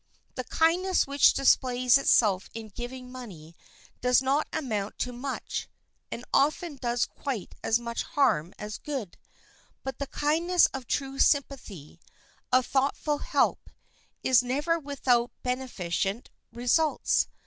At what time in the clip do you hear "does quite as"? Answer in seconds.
6.77-7.77